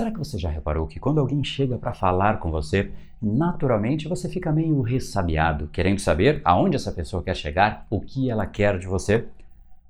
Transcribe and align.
Será 0.00 0.10
que 0.10 0.18
você 0.18 0.38
já 0.38 0.48
reparou 0.48 0.86
que 0.86 0.98
quando 0.98 1.20
alguém 1.20 1.44
chega 1.44 1.76
para 1.76 1.92
falar 1.92 2.40
com 2.40 2.50
você, 2.50 2.90
naturalmente 3.20 4.08
você 4.08 4.30
fica 4.30 4.50
meio 4.50 4.80
ressabiado, 4.80 5.68
querendo 5.68 5.98
saber 5.98 6.40
aonde 6.42 6.74
essa 6.74 6.90
pessoa 6.90 7.22
quer 7.22 7.36
chegar, 7.36 7.86
o 7.90 8.00
que 8.00 8.30
ela 8.30 8.46
quer 8.46 8.78
de 8.78 8.86
você? 8.86 9.26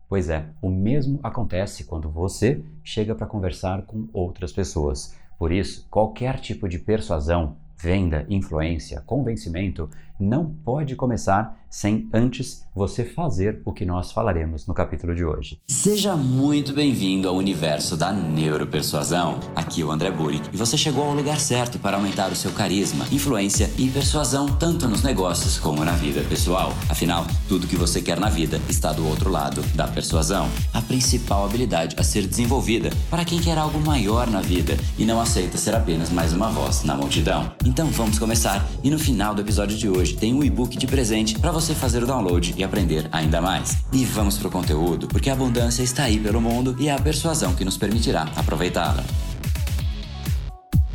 Pois 0.08 0.28
é, 0.28 0.46
o 0.60 0.68
mesmo 0.68 1.20
acontece 1.22 1.84
quando 1.84 2.10
você 2.10 2.60
chega 2.82 3.14
para 3.14 3.28
conversar 3.28 3.82
com 3.82 4.08
outras 4.12 4.52
pessoas. 4.52 5.14
Por 5.38 5.52
isso, 5.52 5.86
qualquer 5.88 6.40
tipo 6.40 6.68
de 6.68 6.80
persuasão, 6.80 7.54
venda, 7.78 8.26
influência, 8.28 9.00
convencimento 9.02 9.88
não 10.20 10.46
pode 10.46 10.94
começar 10.94 11.58
sem 11.70 12.08
antes 12.12 12.64
você 12.74 13.04
fazer 13.04 13.62
o 13.64 13.72
que 13.72 13.84
nós 13.84 14.10
falaremos 14.10 14.66
no 14.66 14.74
capítulo 14.74 15.14
de 15.14 15.24
hoje. 15.24 15.60
Seja 15.68 16.16
muito 16.16 16.72
bem-vindo 16.72 17.28
ao 17.28 17.36
universo 17.36 17.96
da 17.96 18.12
neuropersuasão. 18.12 19.38
Aqui 19.54 19.82
é 19.82 19.84
o 19.84 19.90
André 19.90 20.10
Burick 20.10 20.48
e 20.52 20.56
você 20.56 20.76
chegou 20.76 21.04
ao 21.04 21.14
lugar 21.14 21.38
certo 21.38 21.78
para 21.78 21.96
aumentar 21.96 22.32
o 22.32 22.36
seu 22.36 22.50
carisma, 22.50 23.06
influência 23.12 23.70
e 23.78 23.88
persuasão 23.88 24.48
tanto 24.48 24.88
nos 24.88 25.02
negócios 25.02 25.58
como 25.58 25.84
na 25.84 25.92
vida 25.92 26.22
pessoal. 26.28 26.72
Afinal, 26.88 27.24
tudo 27.48 27.68
que 27.68 27.76
você 27.76 28.02
quer 28.02 28.18
na 28.18 28.28
vida 28.28 28.60
está 28.68 28.92
do 28.92 29.06
outro 29.06 29.30
lado 29.30 29.62
da 29.76 29.86
persuasão, 29.86 30.48
a 30.74 30.82
principal 30.82 31.44
habilidade 31.44 31.94
a 31.98 32.02
ser 32.02 32.26
desenvolvida 32.26 32.90
para 33.08 33.24
quem 33.24 33.40
quer 33.40 33.58
algo 33.58 33.78
maior 33.78 34.26
na 34.26 34.40
vida 34.40 34.76
e 34.98 35.04
não 35.04 35.20
aceita 35.20 35.56
ser 35.56 35.74
apenas 35.74 36.10
mais 36.10 36.32
uma 36.32 36.50
voz 36.50 36.82
na 36.82 36.96
multidão. 36.96 37.52
Então 37.64 37.86
vamos 37.88 38.18
começar 38.18 38.68
e 38.82 38.90
no 38.90 38.98
final 38.98 39.34
do 39.34 39.42
episódio 39.42 39.76
de 39.76 39.88
hoje 39.88 40.09
tem 40.16 40.34
um 40.34 40.42
e-book 40.42 40.76
de 40.76 40.86
presente 40.86 41.38
para 41.38 41.52
você 41.52 41.74
fazer 41.74 42.02
o 42.02 42.06
download 42.06 42.54
e 42.56 42.64
aprender 42.64 43.08
ainda 43.12 43.40
mais. 43.40 43.78
E 43.92 44.04
vamos 44.04 44.38
pro 44.38 44.50
conteúdo, 44.50 45.08
porque 45.08 45.30
a 45.30 45.32
abundância 45.32 45.82
está 45.82 46.04
aí 46.04 46.18
pelo 46.18 46.40
mundo 46.40 46.76
e 46.78 46.88
é 46.88 46.92
a 46.92 46.98
persuasão 46.98 47.54
que 47.54 47.64
nos 47.64 47.76
permitirá 47.76 48.28
aproveitá-la. 48.36 49.04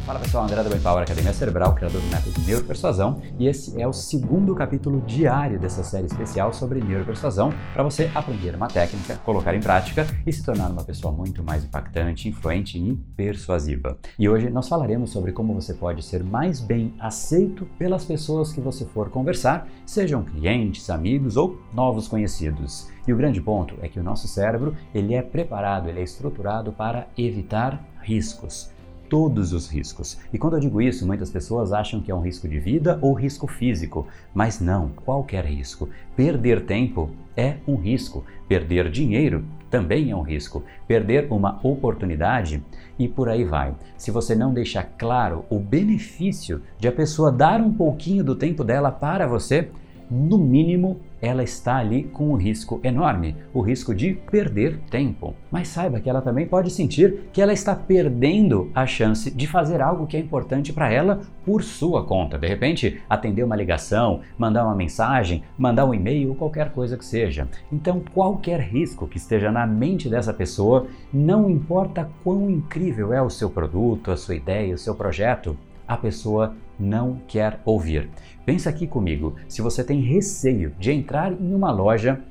Fala 0.05 0.19
pessoal, 0.19 0.43
André 0.43 0.57
da 0.57 0.69
Brain 0.69 0.81
Power 0.83 1.01
Academia 1.01 1.33
Cerebral, 1.33 1.73
criador 1.73 1.99
do 1.99 2.07
método 2.09 2.39
Neuropersuasão, 2.45 3.19
e 3.39 3.47
esse 3.47 3.81
é 3.81 3.87
o 3.87 3.91
segundo 3.91 4.53
capítulo 4.53 5.01
diário 5.01 5.59
dessa 5.59 5.83
série 5.83 6.05
especial 6.05 6.53
sobre 6.53 6.79
neuropersuasão 6.79 7.51
para 7.73 7.81
você 7.81 8.11
aprender 8.13 8.53
uma 8.53 8.67
técnica, 8.67 9.15
colocar 9.25 9.55
em 9.55 9.59
prática 9.59 10.05
e 10.23 10.31
se 10.31 10.45
tornar 10.45 10.69
uma 10.69 10.83
pessoa 10.83 11.11
muito 11.11 11.43
mais 11.43 11.63
impactante, 11.63 12.29
influente 12.29 12.77
e 12.77 12.93
persuasiva. 13.17 13.97
E 14.19 14.29
hoje 14.29 14.51
nós 14.51 14.67
falaremos 14.67 15.09
sobre 15.09 15.31
como 15.31 15.55
você 15.55 15.73
pode 15.73 16.03
ser 16.03 16.23
mais 16.23 16.59
bem 16.59 16.93
aceito 16.99 17.65
pelas 17.79 18.05
pessoas 18.05 18.53
que 18.53 18.61
você 18.61 18.85
for 18.85 19.09
conversar, 19.09 19.67
sejam 19.87 20.23
clientes, 20.23 20.87
amigos 20.91 21.35
ou 21.35 21.59
novos 21.73 22.07
conhecidos. 22.07 22.91
E 23.07 23.13
o 23.13 23.17
grande 23.17 23.41
ponto 23.41 23.75
é 23.81 23.89
que 23.89 23.99
o 23.99 24.03
nosso 24.03 24.27
cérebro, 24.27 24.75
ele 24.93 25.15
é 25.15 25.23
preparado, 25.23 25.89
ele 25.89 25.99
é 25.99 26.03
estruturado 26.03 26.71
para 26.71 27.07
evitar 27.17 27.83
riscos 28.03 28.74
todos 29.09 29.53
os 29.53 29.69
riscos. 29.69 30.17
E 30.33 30.37
quando 30.37 30.53
eu 30.53 30.59
digo 30.59 30.81
isso, 30.81 31.05
muitas 31.05 31.29
pessoas 31.29 31.73
acham 31.73 32.01
que 32.01 32.11
é 32.11 32.15
um 32.15 32.21
risco 32.21 32.47
de 32.47 32.59
vida 32.59 32.97
ou 33.01 33.13
risco 33.13 33.47
físico, 33.47 34.07
mas 34.33 34.59
não, 34.59 34.89
qualquer 34.89 35.45
risco. 35.45 35.89
Perder 36.15 36.65
tempo 36.65 37.09
é 37.35 37.57
um 37.67 37.75
risco, 37.75 38.23
perder 38.47 38.89
dinheiro 38.89 39.43
também 39.69 40.11
é 40.11 40.15
um 40.15 40.21
risco, 40.21 40.63
perder 40.87 41.27
uma 41.29 41.59
oportunidade 41.61 42.63
e 42.97 43.07
por 43.07 43.27
aí 43.27 43.43
vai. 43.43 43.75
Se 43.97 44.09
você 44.09 44.33
não 44.33 44.53
deixar 44.53 44.83
claro 44.97 45.43
o 45.49 45.59
benefício 45.59 46.61
de 46.79 46.87
a 46.87 46.91
pessoa 46.91 47.31
dar 47.31 47.59
um 47.59 47.73
pouquinho 47.73 48.23
do 48.23 48.35
tempo 48.35 48.63
dela 48.63 48.91
para 48.91 49.27
você, 49.27 49.69
no 50.09 50.37
mínimo 50.37 51.01
ela 51.25 51.43
está 51.43 51.77
ali 51.77 52.03
com 52.03 52.29
um 52.29 52.35
risco 52.35 52.79
enorme, 52.83 53.35
o 53.53 53.61
risco 53.61 53.93
de 53.93 54.13
perder 54.13 54.79
tempo. 54.89 55.33
Mas 55.51 55.67
saiba 55.67 55.99
que 55.99 56.09
ela 56.09 56.21
também 56.21 56.45
pode 56.45 56.69
sentir 56.69 57.29
que 57.33 57.41
ela 57.41 57.53
está 57.53 57.75
perdendo 57.75 58.71
a 58.73 58.85
chance 58.85 59.31
de 59.31 59.47
fazer 59.47 59.81
algo 59.81 60.07
que 60.07 60.17
é 60.17 60.19
importante 60.19 60.71
para 60.71 60.91
ela 60.91 61.21
por 61.45 61.63
sua 61.63 62.03
conta. 62.03 62.37
De 62.37 62.47
repente, 62.47 63.01
atender 63.09 63.43
uma 63.43 63.55
ligação, 63.55 64.21
mandar 64.37 64.65
uma 64.65 64.75
mensagem, 64.75 65.43
mandar 65.57 65.85
um 65.85 65.93
e-mail 65.93 66.35
qualquer 66.35 66.71
coisa 66.71 66.97
que 66.97 67.05
seja. 67.05 67.47
Então, 67.71 68.01
qualquer 68.13 68.59
risco 68.59 69.07
que 69.07 69.17
esteja 69.17 69.51
na 69.51 69.65
mente 69.65 70.09
dessa 70.09 70.33
pessoa, 70.33 70.87
não 71.13 71.49
importa 71.49 72.09
quão 72.23 72.49
incrível 72.49 73.13
é 73.13 73.21
o 73.21 73.29
seu 73.29 73.49
produto, 73.49 74.11
a 74.11 74.17
sua 74.17 74.35
ideia, 74.35 74.75
o 74.75 74.79
seu 74.79 74.95
projeto, 74.95 75.57
a 75.87 75.97
pessoa 75.97 76.55
não 76.79 77.19
quer 77.27 77.59
ouvir. 77.65 78.09
Pensa 78.45 78.69
aqui 78.69 78.85
comigo, 78.85 79.35
se 79.47 79.61
você 79.61 79.83
tem 79.83 80.01
receio 80.01 80.73
de 80.79 80.91
entrar 80.91 81.31
em 81.31 81.53
uma 81.53 81.71
loja 81.71 82.21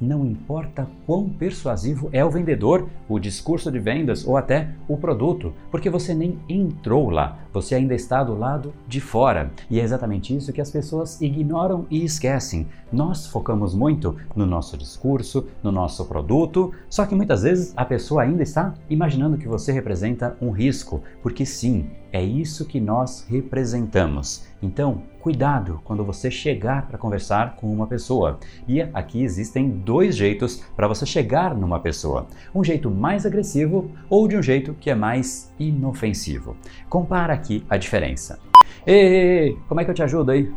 não 0.00 0.24
importa 0.24 0.86
quão 1.06 1.28
persuasivo 1.28 2.08
é 2.12 2.24
o 2.24 2.30
vendedor, 2.30 2.88
o 3.08 3.18
discurso 3.18 3.70
de 3.70 3.78
vendas 3.78 4.26
ou 4.26 4.36
até 4.36 4.70
o 4.86 4.96
produto, 4.96 5.52
porque 5.70 5.90
você 5.90 6.14
nem 6.14 6.38
entrou 6.48 7.10
lá, 7.10 7.38
você 7.52 7.74
ainda 7.74 7.94
está 7.94 8.22
do 8.22 8.36
lado 8.36 8.72
de 8.86 9.00
fora. 9.00 9.50
E 9.70 9.80
é 9.80 9.82
exatamente 9.82 10.36
isso 10.36 10.52
que 10.52 10.60
as 10.60 10.70
pessoas 10.70 11.20
ignoram 11.20 11.86
e 11.90 12.04
esquecem. 12.04 12.66
Nós 12.92 13.26
focamos 13.26 13.74
muito 13.74 14.16
no 14.34 14.46
nosso 14.46 14.76
discurso, 14.76 15.46
no 15.62 15.70
nosso 15.70 16.04
produto, 16.06 16.72
só 16.88 17.04
que 17.04 17.14
muitas 17.14 17.42
vezes 17.42 17.72
a 17.76 17.84
pessoa 17.84 18.22
ainda 18.22 18.42
está 18.42 18.74
imaginando 18.88 19.38
que 19.38 19.48
você 19.48 19.72
representa 19.72 20.36
um 20.40 20.50
risco, 20.50 21.02
porque 21.22 21.44
sim, 21.44 21.90
é 22.12 22.22
isso 22.22 22.64
que 22.64 22.80
nós 22.80 23.26
representamos. 23.28 24.47
Então, 24.60 25.02
cuidado 25.20 25.80
quando 25.84 26.04
você 26.04 26.30
chegar 26.30 26.88
para 26.88 26.98
conversar 26.98 27.54
com 27.56 27.72
uma 27.72 27.86
pessoa. 27.86 28.38
E 28.66 28.80
aqui 28.80 29.22
existem 29.22 29.68
dois 29.68 30.16
jeitos 30.16 30.64
para 30.76 30.88
você 30.88 31.06
chegar 31.06 31.54
numa 31.54 31.78
pessoa: 31.78 32.26
um 32.54 32.64
jeito 32.64 32.90
mais 32.90 33.24
agressivo 33.24 33.90
ou 34.10 34.26
de 34.26 34.36
um 34.36 34.42
jeito 34.42 34.74
que 34.74 34.90
é 34.90 34.94
mais 34.94 35.52
inofensivo. 35.58 36.56
Compara 36.88 37.32
aqui 37.32 37.64
a 37.68 37.76
diferença. 37.76 38.38
Ei, 38.86 39.56
como 39.68 39.80
é 39.80 39.84
que 39.84 39.90
eu 39.90 39.94
te 39.94 40.02
ajudo 40.02 40.30
aí? 40.32 40.52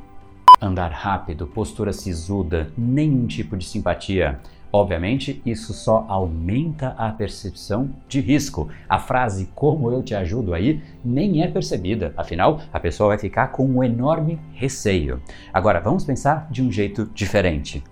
Andar 0.60 0.92
rápido, 0.92 1.48
postura 1.48 1.92
sisuda, 1.92 2.72
nenhum 2.78 3.28
tipo 3.28 3.58
de 3.58 3.66
simpatia. 3.66 4.40
Obviamente, 4.74 5.42
isso 5.46 5.74
só 5.74 6.06
aumenta 6.08 6.96
a 6.98 7.12
percepção 7.12 7.90
de 8.08 8.22
risco. 8.22 8.70
A 8.88 9.00
frase 9.00 9.50
como 9.54 9.92
eu 9.92 10.02
te 10.02 10.16
ajudo 10.16 10.54
aí 10.54 10.82
nem 11.04 11.44
é 11.44 11.48
percebida, 11.50 12.14
afinal, 12.16 12.62
a 12.72 12.80
pessoa 12.80 13.10
vai 13.10 13.18
ficar 13.18 13.48
com 13.48 13.66
um 13.66 13.84
enorme 13.84 14.40
receio. 14.54 15.22
Agora, 15.54 15.82
vamos 15.82 16.06
pensar 16.06 16.48
de 16.50 16.64
um 16.64 16.72
jeito 16.72 17.06
diferente. 17.14 17.84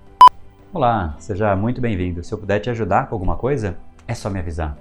Olá, 0.73 1.15
seja 1.19 1.53
muito 1.53 1.81
bem-vindo. 1.81 2.23
Se 2.23 2.33
eu 2.33 2.37
puder 2.37 2.59
te 2.59 2.69
ajudar 2.69 3.09
com 3.09 3.15
alguma 3.15 3.35
coisa, 3.35 3.75
é 4.07 4.13
só 4.13 4.29
me 4.29 4.39
avisar. 4.39 4.77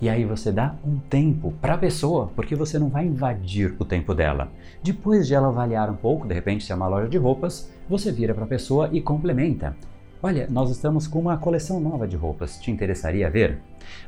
E 0.00 0.08
aí 0.08 0.24
você 0.24 0.50
dá 0.50 0.74
um 0.84 0.98
tempo 0.98 1.52
para 1.60 1.74
a 1.74 1.78
pessoa, 1.78 2.30
porque 2.34 2.56
você 2.56 2.78
não 2.78 2.88
vai 2.88 3.04
invadir 3.04 3.76
o 3.78 3.84
tempo 3.84 4.14
dela. 4.14 4.48
Depois 4.82 5.26
de 5.26 5.34
ela 5.34 5.48
avaliar 5.48 5.90
um 5.90 5.96
pouco, 5.96 6.26
de 6.26 6.34
repente 6.34 6.64
se 6.64 6.72
é 6.72 6.74
uma 6.74 6.88
loja 6.88 7.08
de 7.08 7.18
roupas, 7.18 7.70
você 7.88 8.10
vira 8.10 8.34
para 8.34 8.44
a 8.44 8.48
pessoa 8.48 8.88
e 8.92 9.00
complementa. 9.00 9.76
Olha, 10.24 10.46
nós 10.50 10.70
estamos 10.70 11.06
com 11.06 11.18
uma 11.18 11.36
coleção 11.36 11.78
nova 11.78 12.08
de 12.08 12.16
roupas. 12.16 12.58
Te 12.58 12.70
interessaria 12.70 13.28
ver? 13.28 13.58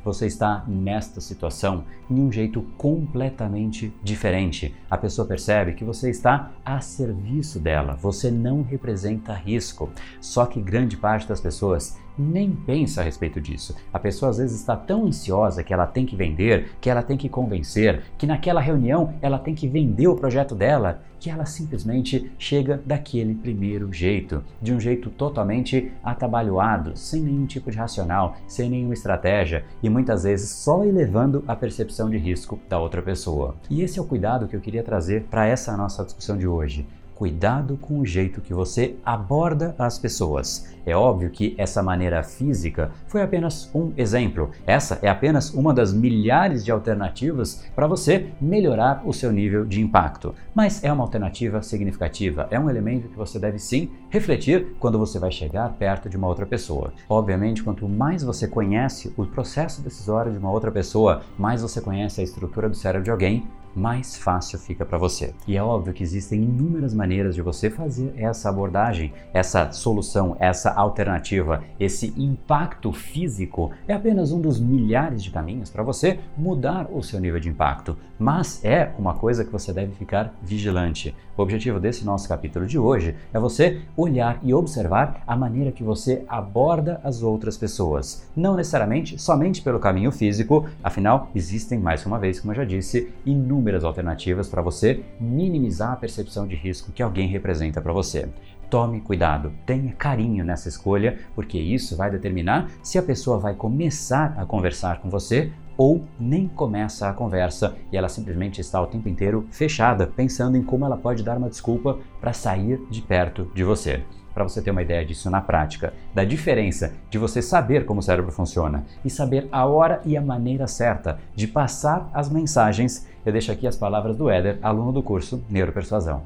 Você 0.05 0.27
está 0.27 0.65
nesta 0.67 1.21
situação 1.21 1.85
em 2.11 2.21
um 2.21 2.31
jeito 2.31 2.63
completamente 2.77 3.93
diferente. 4.03 4.75
A 4.91 4.97
pessoa 4.97 5.27
percebe 5.27 5.75
que 5.75 5.85
você 5.85 6.11
está 6.11 6.53
a 6.65 6.81
serviço 6.81 7.59
dela, 7.59 7.95
você 7.95 8.31
não 8.31 8.63
representa 8.63 9.33
risco. 9.33 9.91
Só 10.21 10.47
que 10.47 10.61
grande 10.61 10.97
parte 10.97 11.29
das 11.29 11.41
pessoas 11.41 11.97
nem 12.19 12.51
pensa 12.51 13.01
a 13.01 13.05
respeito 13.05 13.41
disso. 13.41 13.77
A 13.93 13.99
pessoa 13.99 14.31
às 14.31 14.39
vezes 14.39 14.59
está 14.59 14.77
tão 14.77 15.07
ansiosa 15.07 15.63
que 15.63 15.73
ela 15.73 15.87
tem 15.87 16.07
que 16.07 16.17
vender, 16.17 16.71
que 16.81 16.89
ela 16.89 17.03
tem 17.03 17.17
que 17.17 17.29
convencer, 17.29 18.03
que 18.17 18.27
naquela 18.27 18.61
reunião 18.61 19.15
ela 19.21 19.39
tem 19.39 19.55
que 19.55 19.69
vender 19.69 20.09
o 20.09 20.17
projeto 20.17 20.55
dela, 20.55 21.03
que 21.19 21.31
ela 21.31 21.45
simplesmente 21.45 22.31
chega 22.39 22.81
daquele 22.85 23.35
primeiro 23.35 23.93
jeito, 23.93 24.43
de 24.61 24.73
um 24.73 24.81
jeito 24.81 25.11
totalmente 25.11 25.93
atabalhoado, 26.03 26.97
sem 26.97 27.23
nenhum 27.23 27.47
tipo 27.47 27.71
de 27.71 27.79
racional, 27.79 28.37
sem 28.47 28.71
nenhuma 28.71 28.95
estratégia 28.95 29.65
e 29.83 29.89
muitas 29.89 30.25
vezes 30.25 30.51
só 30.51 30.85
elevando 30.85 31.45
a 31.47 31.55
percepção 31.55 32.09
de 32.11 32.17
risco 32.17 32.59
da 32.69 32.79
outra 32.79 33.03
pessoa. 33.03 33.55
E 33.69 33.83
esse 33.83 33.99
é 33.99 34.03
o 34.03 34.07
cuidado 34.07 34.49
que 34.49 34.57
eu 34.57 34.61
queria 34.61 34.83
trazer 34.83 35.25
para 35.25 35.47
essa 35.47 35.77
nossa 35.77 36.05
discussão 36.05 36.37
de 36.37 36.47
hoje. 36.47 36.87
Cuidado 37.17 37.79
com 37.79 37.99
o 37.99 38.05
jeito 38.05 38.43
que 38.43 38.53
você 38.53 38.95
aborda 39.03 39.75
as 39.79 39.99
pessoas. 39.99 40.69
É 40.85 40.95
óbvio 40.95 41.31
que 41.31 41.55
essa 41.57 41.83
maneira 41.83 42.23
física 42.23 42.91
foi 43.09 43.23
apenas 43.23 43.71
um 43.75 43.91
exemplo. 43.97 44.51
Essa 44.67 44.99
é 45.01 45.09
apenas 45.09 45.53
uma 45.55 45.73
das 45.73 45.95
milhares 45.95 46.63
de 46.63 46.71
alternativas 46.71 47.65
para 47.75 47.87
você 47.87 48.27
melhorar 48.39 49.03
o 49.03 49.15
seu 49.15 49.33
nível 49.33 49.65
de 49.65 49.81
impacto. 49.81 50.35
Mas 50.55 50.85
é 50.85 50.93
uma 50.93 51.05
alternativa 51.05 51.63
significativa, 51.63 52.49
é 52.51 52.61
um 52.61 52.69
elemento 52.69 53.09
que 53.09 53.17
você 53.17 53.39
deve 53.39 53.59
sim 53.59 53.89
refletir 54.11 54.77
quando 54.79 54.99
você 54.99 55.19
vai 55.19 55.33
chegar 55.33 55.71
perto 55.71 56.11
de 56.11 56.19
uma 56.19 56.29
outra 56.29 56.45
pessoa. 56.45 56.93
Obviamente, 57.09 57.63
quanto 57.63 57.89
mais 57.89 58.23
você 58.23 58.47
conhece 58.47 59.11
o 59.17 59.25
processo 59.25 59.81
decisório 59.81 60.33
de 60.33 60.39
uma 60.39 60.51
outra 60.51 60.71
pessoa, 60.71 61.23
mais 61.39 61.63
você 61.63 61.81
conhece 61.81 62.21
a 62.21 62.25
estrutura 62.25 62.69
do 62.69 62.77
cérebro 62.77 63.05
de 63.05 63.11
alguém, 63.11 63.49
mais 63.77 64.17
fácil 64.17 64.59
fica 64.59 64.85
para 64.85 64.97
você. 64.97 65.35
E 65.47 65.57
é 65.57 65.63
óbvio 65.63 65.93
que 65.93 66.03
existem 66.03 66.43
inúmeras 66.43 66.95
maneiras 66.95 67.35
de 67.35 67.43
você 67.43 67.69
fazer 67.69 68.15
essa 68.17 68.49
abordagem, 68.49 69.13
essa 69.35 69.71
solução, 69.71 70.35
essa 70.41 70.73
alternativa, 70.73 71.63
esse 71.79 72.15
impacto 72.17 72.91
físico 72.91 73.71
é 73.87 73.93
apenas 73.93 74.33
um 74.33 74.41
dos 74.41 74.59
milhares 74.59 75.23
de 75.23 75.31
caminhos 75.31 75.69
para 75.69 75.83
você 75.83 76.19
mudar 76.37 76.89
o 76.91 77.03
seu 77.03 77.21
nível 77.21 77.39
de 77.39 77.51
impacto, 77.51 77.99
mas 78.19 78.65
é 78.65 78.93
uma 78.99 79.13
coisa 79.13 79.45
que 79.45 79.53
você 79.53 79.73
deve 79.73 79.95
ficar 79.95 80.35
vigilante. 80.43 81.15
O 81.37 81.43
objetivo 81.43 81.79
desse 81.79 82.05
nosso 82.05 82.27
capítulo 82.27 82.67
de 82.67 82.79
hoje 82.79 83.15
é 83.33 83.39
você 83.39 83.83
olhar 83.95 84.41
e 84.43 84.55
observar 84.55 85.23
a 85.27 85.37
maneira 85.37 85.71
que 85.71 85.83
você 85.83 86.25
aborda 86.27 86.99
as 87.05 87.23
outras 87.23 87.59
pessoas, 87.59 88.27
não 88.35 88.57
necessariamente 88.57 89.21
somente 89.21 89.61
pelo 89.61 89.79
caminho 89.79 90.11
físico, 90.11 90.67
afinal 90.83 91.31
existem 91.35 91.79
mais 91.79 92.07
uma 92.07 92.19
vez, 92.19 92.41
como 92.41 92.53
eu 92.53 92.57
já 92.57 92.65
disse, 92.65 93.13
inúmeras 93.27 93.66
alternativas 93.85 94.49
para 94.49 94.63
você 94.63 95.03
minimizar 95.21 95.93
a 95.93 95.97
percepção 95.97 96.47
de 96.47 96.55
risco 96.55 96.93
que 96.93 97.03
alguém 97.03 97.29
representa 97.29 97.81
para 97.81 97.93
você. 97.93 98.29
Tome 98.69 99.01
cuidado, 99.01 99.53
tenha 99.65 99.93
carinho 99.93 100.45
nessa 100.45 100.69
escolha, 100.69 101.19
porque 101.35 101.59
isso 101.59 101.97
vai 101.97 102.11
determinar 102.11 102.71
se 102.83 102.99
a 102.99 103.03
pessoa 103.03 103.39
vai 103.39 103.55
começar 103.55 104.35
a 104.37 104.45
conversar 104.45 105.01
com 105.01 105.09
você 105.09 105.53
ou 105.77 106.05
nem 106.19 106.49
começa 106.49 107.09
a 107.09 107.13
conversa 107.13 107.77
e 107.93 107.97
ela 107.97 108.09
simplesmente 108.09 108.61
está 108.61 108.81
o 108.81 108.87
tempo 108.87 109.09
inteiro 109.09 109.47
fechada, 109.51 110.07
pensando 110.07 110.57
em 110.57 110.63
como 110.63 110.85
ela 110.85 110.97
pode 110.97 111.23
dar 111.23 111.37
uma 111.37 111.51
desculpa 111.51 111.99
para 112.21 112.33
sair 112.33 112.81
de 112.91 113.03
perto 113.03 113.51
de 113.55 113.63
você. 113.63 114.03
Para 114.37 114.45
você 114.45 114.61
ter 114.61 114.71
uma 114.71 114.83
ideia 114.83 115.03
disso 115.03 115.31
na 115.31 115.41
prática, 115.41 115.95
da 116.15 116.23
diferença 116.23 116.93
de 117.09 117.17
você 117.17 117.41
saber 117.41 117.87
como 117.87 118.01
o 118.01 118.03
cérebro 118.03 118.31
funciona 118.31 118.85
e 119.03 119.09
saber 119.09 119.49
a 119.51 119.65
hora 119.65 120.03
e 120.05 120.15
a 120.15 120.21
maneira 120.21 120.67
certa 120.67 121.19
de 121.35 121.47
passar 121.47 122.11
as 122.13 122.29
mensagens, 122.29 123.07
eu 123.25 123.33
deixo 123.33 123.51
aqui 123.51 123.67
as 123.67 123.79
palavras 123.79 124.15
do 124.15 124.29
Éder, 124.29 124.59
aluno 124.61 124.93
do 124.93 125.03
curso 125.03 125.43
Neuropersuasão. 125.49 126.23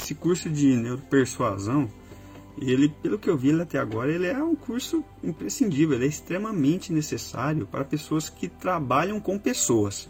Esse 0.00 0.14
curso 0.14 0.48
de 0.48 0.76
neuropersuasão, 0.76 1.88
ele, 2.56 2.88
pelo 3.02 3.18
que 3.18 3.28
eu 3.28 3.36
vi 3.36 3.60
até 3.60 3.76
agora, 3.76 4.12
ele 4.12 4.28
é 4.28 4.40
um 4.40 4.54
curso 4.54 5.02
imprescindível, 5.20 5.96
ele 5.96 6.04
é 6.04 6.08
extremamente 6.08 6.92
necessário 6.92 7.66
para 7.66 7.84
pessoas 7.84 8.30
que 8.30 8.46
trabalham 8.46 9.18
com 9.18 9.36
pessoas, 9.36 10.08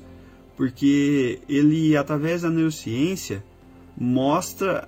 porque 0.55 1.40
ele, 1.49 1.96
através 1.96 2.43
da 2.43 2.50
neurociência, 2.50 3.43
mostra 3.96 4.87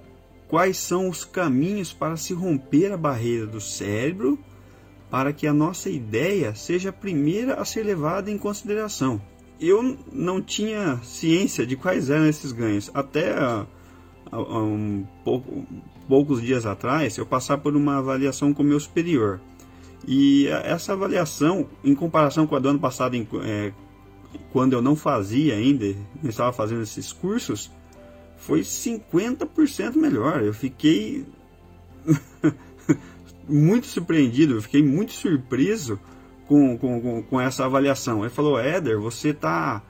quais 0.55 0.77
são 0.77 1.09
os 1.09 1.25
caminhos 1.25 1.93
para 1.93 2.17
se 2.17 2.33
romper 2.33 2.93
a 2.93 2.97
barreira 2.97 3.45
do 3.45 3.61
cérebro 3.61 4.39
para 5.11 5.33
que 5.33 5.49
a 5.49 5.53
nossa 5.53 5.91
ideia 5.91 6.55
seja 6.55 6.91
a 6.91 6.93
primeira 6.93 7.55
a 7.55 7.65
ser 7.65 7.83
levada 7.83 8.31
em 8.31 8.39
consideração. 8.39 9.21
Eu 9.61 9.99
não 10.13 10.41
tinha 10.41 11.01
ciência 11.03 11.67
de 11.67 11.75
quais 11.75 12.09
eram 12.09 12.27
esses 12.27 12.53
ganhos, 12.53 12.89
até 12.95 13.37
há 13.37 13.67
um 14.33 15.05
pouco, 15.25 15.67
poucos 16.07 16.41
dias 16.41 16.65
atrás, 16.65 17.19
eu 17.19 17.27
passar 17.27 17.59
por 17.59 17.75
uma 17.75 17.99
avaliação 17.99 18.55
com 18.55 18.63
o 18.63 18.67
meu 18.67 18.79
superior. 18.79 19.41
E 20.07 20.47
essa 20.47 20.93
avaliação, 20.93 21.67
em 21.83 21.97
comparação 21.97 22.47
com 22.47 22.55
a 22.55 22.61
do 22.61 22.69
ano 22.69 22.79
passado, 22.79 23.17
em, 23.17 23.27
é, 23.43 23.73
quando 24.53 24.75
eu 24.75 24.81
não 24.81 24.95
fazia 24.95 25.57
ainda, 25.57 25.85
eu 25.85 25.97
estava 26.23 26.53
fazendo 26.53 26.83
esses 26.83 27.13
cursos, 27.13 27.73
foi 28.37 28.61
50% 28.61 29.97
melhor. 29.97 30.43
Eu 30.43 30.53
fiquei 30.53 31.27
muito 33.49 33.87
surpreendido, 33.87 34.55
eu 34.55 34.63
fiquei 34.63 34.83
muito 34.83 35.13
surpreso 35.13 35.99
com, 36.47 36.77
com, 36.79 37.23
com, 37.23 37.41
essa 37.41 37.65
avaliação. 37.65 38.21
Ele 38.21 38.31
falou, 38.31 38.59
Éder, 38.59 39.01
você 39.01 39.31
está 39.31 39.83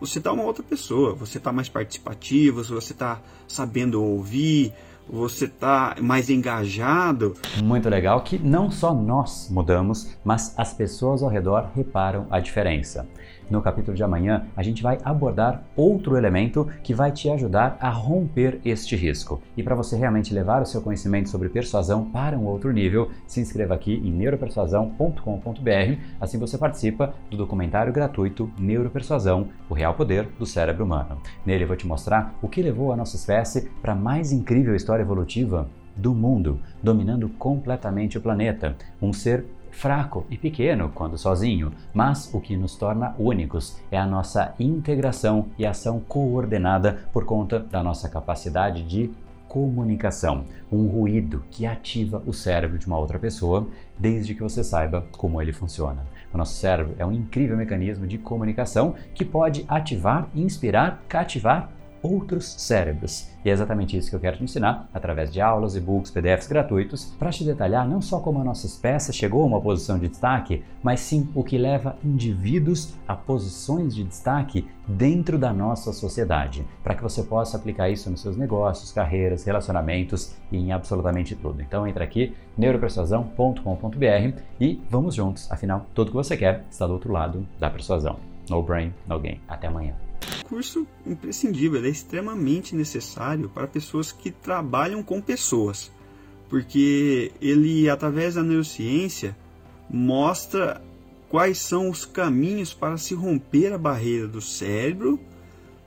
você 0.00 0.18
tá 0.18 0.32
uma 0.32 0.44
outra 0.44 0.62
pessoa, 0.62 1.14
você 1.14 1.38
tá 1.38 1.52
mais 1.52 1.68
participativo, 1.68 2.62
você 2.64 2.94
tá 2.94 3.20
sabendo 3.46 4.02
ouvir, 4.02 4.72
você 5.08 5.46
tá 5.46 5.96
mais 6.00 6.30
engajado. 6.30 7.34
Muito 7.62 7.88
legal 7.88 8.22
que 8.22 8.38
não 8.38 8.70
só 8.70 8.94
nós 8.94 9.48
mudamos, 9.50 10.16
mas 10.24 10.54
as 10.58 10.72
pessoas 10.72 11.22
ao 11.22 11.28
redor 11.28 11.70
reparam 11.74 12.26
a 12.30 12.40
diferença. 12.40 13.06
No 13.50 13.60
capítulo 13.60 13.96
de 13.96 14.02
amanhã, 14.02 14.46
a 14.56 14.62
gente 14.62 14.82
vai 14.82 14.98
abordar 15.04 15.62
outro 15.76 16.16
elemento 16.16 16.68
que 16.82 16.94
vai 16.94 17.12
te 17.12 17.28
ajudar 17.28 17.76
a 17.80 17.90
romper 17.90 18.60
este 18.64 18.96
risco. 18.96 19.40
E 19.56 19.62
para 19.62 19.74
você 19.74 19.96
realmente 19.96 20.32
levar 20.32 20.62
o 20.62 20.66
seu 20.66 20.80
conhecimento 20.80 21.28
sobre 21.28 21.48
persuasão 21.48 22.04
para 22.10 22.38
um 22.38 22.46
outro 22.46 22.72
nível, 22.72 23.10
se 23.26 23.40
inscreva 23.40 23.74
aqui 23.74 23.94
em 23.94 24.10
neuropersuasão.com.br, 24.12 26.00
assim 26.20 26.38
você 26.38 26.56
participa 26.56 27.14
do 27.30 27.36
documentário 27.36 27.92
gratuito 27.92 28.50
Neuropersuasão, 28.58 29.48
o 29.68 29.74
real 29.74 29.94
poder 29.94 30.28
do 30.38 30.46
cérebro 30.46 30.84
humano. 30.84 31.18
Nele 31.44 31.64
eu 31.64 31.68
vou 31.68 31.76
te 31.76 31.86
mostrar 31.86 32.34
o 32.40 32.48
que 32.48 32.62
levou 32.62 32.92
a 32.92 32.96
nossa 32.96 33.16
espécie 33.16 33.70
para 33.82 33.92
a 33.92 33.96
mais 33.96 34.32
incrível 34.32 34.74
história 34.74 35.02
evolutiva 35.02 35.68
do 35.96 36.14
mundo, 36.14 36.58
dominando 36.82 37.28
completamente 37.28 38.18
o 38.18 38.20
planeta, 38.20 38.76
um 39.00 39.12
ser 39.12 39.44
fraco 39.74 40.24
e 40.30 40.38
pequeno 40.38 40.90
quando 40.94 41.18
sozinho, 41.18 41.72
mas 41.92 42.32
o 42.32 42.40
que 42.40 42.56
nos 42.56 42.76
torna 42.76 43.14
únicos 43.18 43.76
é 43.90 43.98
a 43.98 44.06
nossa 44.06 44.54
integração 44.58 45.48
e 45.58 45.66
ação 45.66 46.00
coordenada 46.00 47.06
por 47.12 47.26
conta 47.26 47.58
da 47.58 47.82
nossa 47.82 48.08
capacidade 48.08 48.82
de 48.82 49.10
comunicação, 49.48 50.46
um 50.72 50.86
ruído 50.86 51.44
que 51.50 51.64
ativa 51.64 52.22
o 52.26 52.32
cérebro 52.32 52.78
de 52.78 52.86
uma 52.86 52.98
outra 52.98 53.18
pessoa, 53.18 53.68
desde 53.98 54.34
que 54.34 54.42
você 54.42 54.64
saiba 54.64 55.06
como 55.12 55.40
ele 55.40 55.52
funciona. 55.52 56.02
O 56.32 56.38
nosso 56.38 56.54
cérebro 56.54 56.94
é 56.98 57.06
um 57.06 57.12
incrível 57.12 57.56
mecanismo 57.56 58.06
de 58.06 58.18
comunicação 58.18 58.96
que 59.14 59.24
pode 59.24 59.64
ativar, 59.68 60.28
inspirar, 60.34 61.02
cativar 61.08 61.70
outros 62.04 62.44
cérebros. 62.58 63.30
E 63.42 63.48
é 63.50 63.52
exatamente 63.52 63.96
isso 63.96 64.10
que 64.10 64.16
eu 64.16 64.20
quero 64.20 64.36
te 64.36 64.44
ensinar 64.44 64.88
através 64.92 65.32
de 65.32 65.40
aulas, 65.40 65.74
e-books, 65.74 66.10
PDFs 66.10 66.46
gratuitos, 66.46 67.06
para 67.18 67.30
te 67.30 67.44
detalhar 67.44 67.88
não 67.88 68.00
só 68.00 68.20
como 68.20 68.40
a 68.40 68.44
nossa 68.44 68.66
espécie 68.66 69.12
chegou 69.12 69.42
a 69.42 69.46
uma 69.46 69.60
posição 69.60 69.98
de 69.98 70.08
destaque, 70.08 70.62
mas 70.82 71.00
sim 71.00 71.28
o 71.34 71.42
que 71.42 71.56
leva 71.56 71.96
indivíduos 72.04 72.94
a 73.08 73.14
posições 73.14 73.94
de 73.94 74.04
destaque 74.04 74.68
dentro 74.86 75.38
da 75.38 75.52
nossa 75.52 75.92
sociedade, 75.92 76.66
para 76.82 76.94
que 76.94 77.02
você 77.02 77.22
possa 77.22 77.56
aplicar 77.56 77.88
isso 77.88 78.10
nos 78.10 78.20
seus 78.20 78.36
negócios, 78.36 78.92
carreiras, 78.92 79.44
relacionamentos 79.44 80.34
e 80.52 80.58
em 80.58 80.72
absolutamente 80.72 81.34
tudo. 81.34 81.62
Então 81.62 81.86
entra 81.86 82.04
aqui 82.04 82.34
neuropersuasão.com.br 82.58 84.40
e 84.60 84.82
vamos 84.90 85.14
juntos, 85.14 85.50
afinal, 85.50 85.86
tudo 85.94 86.10
que 86.10 86.16
você 86.16 86.36
quer 86.36 86.64
está 86.70 86.86
do 86.86 86.92
outro 86.92 87.12
lado 87.12 87.46
da 87.58 87.70
persuasão. 87.70 88.18
No 88.50 88.62
brain, 88.62 88.92
no 89.08 89.18
gain. 89.18 89.40
Até 89.48 89.68
amanhã 89.68 90.03
curso 90.48 90.86
imprescindível, 91.06 91.78
ele 91.78 91.88
é 91.88 91.90
extremamente 91.90 92.74
necessário 92.74 93.48
para 93.48 93.66
pessoas 93.66 94.12
que 94.12 94.30
trabalham 94.30 95.02
com 95.02 95.20
pessoas, 95.20 95.90
porque 96.48 97.32
ele, 97.40 97.88
através 97.88 98.34
da 98.34 98.42
neurociência, 98.42 99.36
mostra 99.90 100.82
quais 101.28 101.58
são 101.58 101.90
os 101.90 102.04
caminhos 102.04 102.72
para 102.72 102.96
se 102.96 103.14
romper 103.14 103.72
a 103.72 103.78
barreira 103.78 104.28
do 104.28 104.40
cérebro 104.40 105.18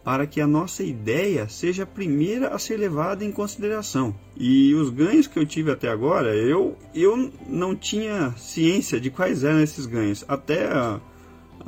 para 0.07 0.25
que 0.25 0.39
a 0.39 0.47
nossa 0.47 0.83
ideia 0.83 1.49
seja 1.49 1.83
a 1.83 1.85
primeira 1.85 2.47
a 2.55 2.57
ser 2.57 2.77
levada 2.77 3.25
em 3.25 3.31
consideração. 3.31 4.15
E 4.37 4.73
os 4.73 4.89
ganhos 4.89 5.27
que 5.27 5.37
eu 5.37 5.45
tive 5.45 5.69
até 5.69 5.89
agora, 5.89 6.33
eu, 6.33 6.77
eu 6.95 7.29
não 7.45 7.75
tinha 7.75 8.33
ciência 8.37 9.01
de 9.01 9.09
quais 9.11 9.43
eram 9.43 9.59
esses 9.59 9.85
ganhos. 9.85 10.23
Até 10.25 10.69
uh, 10.71 11.01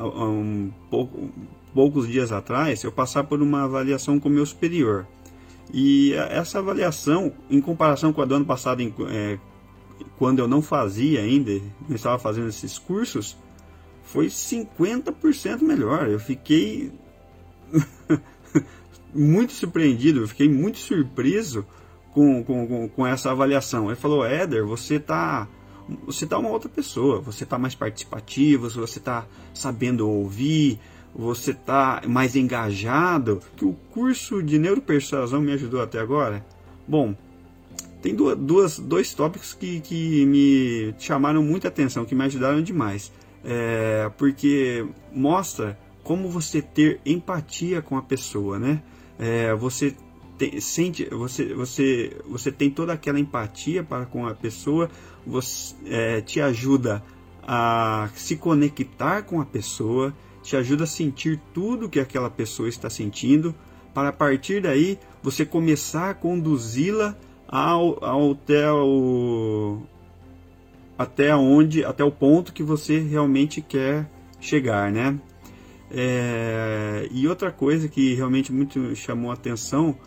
um 0.02 0.72
pouco, 0.90 1.30
poucos 1.74 2.08
dias 2.08 2.32
atrás, 2.32 2.84
eu 2.84 2.92
passar 2.92 3.24
por 3.24 3.42
uma 3.42 3.64
avaliação 3.64 4.20
com 4.20 4.30
o 4.30 4.32
meu 4.32 4.46
superior. 4.46 5.08
E 5.72 6.14
essa 6.14 6.60
avaliação, 6.60 7.32
em 7.50 7.62
comparação 7.62 8.12
com 8.12 8.22
a 8.22 8.26
do 8.26 8.36
ano 8.36 8.46
passado, 8.46 8.82
em, 8.82 8.94
é, 9.10 9.38
quando 10.18 10.40
eu 10.40 10.48
não 10.48 10.62
fazia 10.62 11.22
ainda, 11.22 11.52
eu 11.52 11.96
estava 11.96 12.18
fazendo 12.18 12.50
esses 12.50 12.78
cursos, 12.78 13.38
foi 14.04 14.28
50% 14.28 15.62
melhor. 15.62 16.10
Eu 16.10 16.20
fiquei 16.20 16.92
muito 19.14 19.54
surpreendido, 19.54 20.22
eu 20.22 20.28
fiquei 20.28 20.50
muito 20.50 20.80
surpreso 20.80 21.66
com, 22.12 22.44
com, 22.44 22.90
com, 22.90 23.08
essa 23.08 23.32
avaliação. 23.32 23.88
Ele 23.88 23.96
falou, 23.96 24.26
Éder, 24.26 24.66
você 24.66 24.96
está 24.96 25.48
você 26.06 26.28
tá 26.28 26.38
uma 26.38 26.50
outra 26.50 26.70
pessoa, 26.70 27.20
você 27.20 27.44
está 27.44 27.58
mais 27.58 27.74
participativo, 27.74 28.70
você 28.70 29.00
está 29.00 29.26
sabendo 29.54 30.08
ouvir, 30.08 30.80
você 31.16 31.52
está 31.52 32.02
mais 32.08 32.36
engajado, 32.36 33.42
que 33.56 33.66
o 33.66 33.74
curso 33.92 34.42
de 34.42 34.58
neuropersuasão 34.58 35.42
me 35.42 35.52
ajudou 35.54 35.82
até 35.82 36.00
agora? 36.00 36.46
Bom, 36.88 37.16
tem 38.02 38.16
duas, 38.16 38.38
duas 38.38 38.80
dois 38.80 39.14
tópicos 39.14 39.54
que, 39.54 39.82
que 39.82 40.26
me 40.26 40.94
chamaram 40.98 41.44
muita 41.44 41.68
atenção, 41.68 42.06
que 42.06 42.16
me 42.16 42.24
ajudaram 42.24 42.62
demais. 42.62 43.12
É, 43.44 44.10
porque 44.18 44.86
mostra 45.14 45.78
como 46.04 46.30
você 46.30 46.62
ter 46.62 47.00
empatia 47.06 47.82
com 47.82 47.98
a 47.98 48.02
pessoa, 48.02 48.58
né? 48.58 48.82
É, 49.18 49.54
você 49.54 49.96
tem, 50.38 50.60
sente, 50.62 51.06
você, 51.06 51.54
você, 51.54 52.18
você 52.26 52.52
tem 52.52 52.70
toda 52.70 52.94
aquela 52.94 53.20
empatia 53.20 53.84
para 53.84 54.06
com 54.06 54.26
a 54.26 54.34
pessoa, 54.34 54.90
você 55.28 55.76
é, 55.86 56.22
te 56.22 56.40
ajuda 56.40 57.04
a 57.44 58.10
se 58.16 58.38
conectar 58.38 59.24
com 59.24 59.42
a 59.42 59.46
pessoa, 59.46 60.14
te 60.42 60.56
ajuda 60.56 60.84
a 60.84 60.88
sentir 60.88 61.40
tudo 61.54 61.90
que 61.90 62.00
aquela 62.00 62.30
pessoa 62.30 62.70
está 62.70 62.90
sentindo, 62.90 63.54
para 63.94 64.10
a 64.10 64.14
partir 64.14 64.62
daí 64.62 64.98
você 65.22 65.46
começar 65.46 66.12
a 66.12 66.14
conduzi-la 66.14 67.16
ao, 67.48 68.04
ao, 68.04 68.32
até 68.32 68.72
o 68.72 69.82
até 70.98 71.36
onde 71.36 71.84
até 71.84 72.04
o 72.04 72.12
ponto 72.12 72.54
que 72.54 72.62
você 72.62 73.00
realmente 73.00 73.62
quer 73.62 74.10
chegar, 74.40 74.92
né? 74.92 75.20
É, 75.92 77.08
e 77.12 77.28
outra 77.28 77.52
coisa 77.52 77.88
que 77.88 78.14
realmente 78.14 78.52
muito 78.52 78.96
chamou 78.96 79.32
a 79.32 79.34
atenção, 79.34 79.98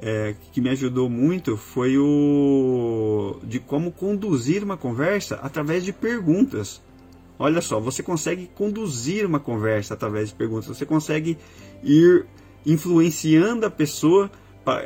é, 0.00 0.34
que 0.52 0.60
me 0.60 0.68
ajudou 0.70 1.10
muito, 1.10 1.56
foi 1.56 1.98
o 1.98 3.40
de 3.42 3.58
como 3.58 3.90
conduzir 3.90 4.62
uma 4.62 4.76
conversa 4.76 5.36
através 5.42 5.84
de 5.84 5.92
perguntas. 5.92 6.80
Olha 7.38 7.60
só, 7.60 7.80
você 7.80 8.02
consegue 8.02 8.48
conduzir 8.54 9.26
uma 9.26 9.40
conversa 9.40 9.94
através 9.94 10.28
de 10.28 10.34
perguntas, 10.34 10.66
você 10.66 10.86
consegue 10.86 11.36
ir 11.82 12.26
influenciando 12.64 13.66
a 13.66 13.70
pessoa 13.70 14.30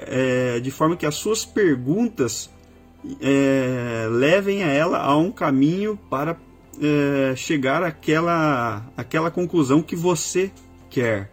é, 0.06 0.58
de 0.58 0.70
forma 0.70 0.96
que 0.96 1.06
as 1.06 1.14
suas 1.14 1.44
perguntas 1.44 2.50
é, 3.20 4.08
levem 4.10 4.64
a 4.64 4.68
ela 4.68 4.98
a 4.98 5.16
um 5.16 5.30
caminho 5.30 5.98
para 6.10 6.36
é, 6.80 7.34
chegar 7.36 7.82
àquela, 7.82 8.84
àquela 8.96 9.30
conclusão 9.30 9.82
que 9.82 9.94
você 9.94 10.50
quer. 10.90 11.30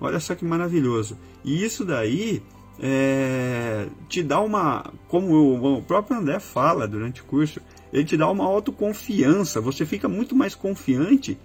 Olha 0.00 0.20
só 0.20 0.34
que 0.34 0.44
maravilhoso. 0.44 1.18
E 1.44 1.64
isso 1.64 1.84
daí 1.84 2.42
é, 2.80 3.86
te 4.08 4.22
dá 4.22 4.40
uma, 4.40 4.92
como 5.08 5.32
o, 5.32 5.78
o 5.78 5.82
próprio 5.82 6.18
André 6.18 6.40
fala 6.40 6.86
durante 6.86 7.22
o 7.22 7.24
curso, 7.24 7.60
ele 7.96 8.04
te 8.04 8.14
dá 8.14 8.30
uma 8.30 8.44
autoconfiança. 8.44 9.58
Você 9.58 9.86
fica 9.86 10.06
muito 10.06 10.36
mais 10.36 10.54
confiante 10.54 11.38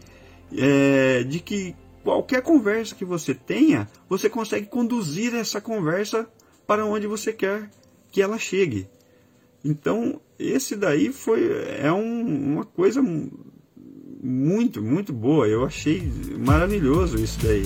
é, 0.53 1.23
de 1.23 1.39
que 1.39 1.73
qualquer 2.03 2.41
conversa 2.41 2.93
que 2.93 3.05
você 3.05 3.33
tenha, 3.33 3.87
você 4.09 4.29
consegue 4.29 4.67
conduzir 4.67 5.33
essa 5.33 5.61
conversa 5.61 6.27
para 6.67 6.85
onde 6.85 7.07
você 7.07 7.31
quer 7.31 7.69
que 8.11 8.21
ela 8.21 8.37
chegue. 8.37 8.89
Então, 9.63 10.19
esse 10.37 10.75
daí 10.75 11.13
foi 11.13 11.49
é 11.79 11.89
um, 11.89 12.53
uma 12.55 12.65
coisa 12.65 13.01
muito, 14.21 14.83
muito 14.83 15.13
boa. 15.13 15.47
Eu 15.47 15.65
achei 15.65 16.03
maravilhoso 16.37 17.15
isso 17.17 17.39
daí. 17.41 17.65